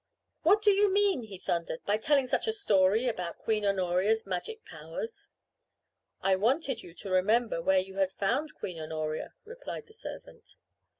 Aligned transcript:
"What 0.41 0.63
do 0.63 0.71
you 0.71 0.91
mean," 0.91 1.21
he 1.25 1.37
thundered, 1.37 1.85
"by 1.85 1.97
telling 1.97 2.25
such 2.25 2.47
a 2.47 2.51
story 2.53 3.07
about 3.07 3.37
Queen 3.37 3.63
Honoria's 3.63 4.25
magic 4.25 4.65
powers?" 4.65 5.29
"I 6.21 6.35
wanted 6.37 6.81
you 6.81 6.95
to 6.95 7.11
remember 7.11 7.61
where 7.61 7.77
you 7.77 7.97
had 7.97 8.11
found 8.11 8.55
Queen 8.55 8.79
Honoria," 8.81 9.35
replied 9.45 9.85
the 9.85 9.93
servant. 9.93 10.55